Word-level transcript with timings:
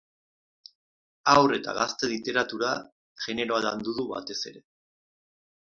Haur 1.33 1.53
eta 1.57 1.75
gazte 1.79 2.09
literatura 2.13 2.71
generoa 3.27 3.63
landu 3.67 3.97
du 4.01 4.11
batez 4.15 4.43
ere. 4.55 4.67